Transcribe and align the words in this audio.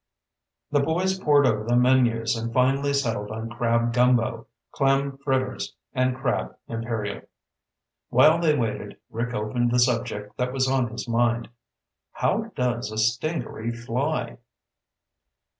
The 0.71 0.79
boys 0.79 1.19
pored 1.19 1.45
over 1.45 1.63
the 1.63 1.75
menus 1.75 2.35
and 2.35 2.51
finally 2.51 2.91
settled 2.91 3.29
on 3.29 3.51
crab 3.51 3.93
gumbo, 3.93 4.47
clam 4.71 5.19
fritters, 5.19 5.75
and 5.93 6.15
crab 6.15 6.55
imperial. 6.67 7.21
While 8.09 8.39
they 8.39 8.55
waited, 8.57 8.97
Rick 9.11 9.35
opened 9.35 9.69
the 9.69 9.77
subject 9.77 10.35
that 10.37 10.53
was 10.53 10.67
on 10.67 10.87
his 10.89 11.07
mind. 11.07 11.49
"How 12.13 12.45
does 12.55 12.91
a 12.91 12.97
stingaree 12.97 13.73
fly?" 13.73 14.39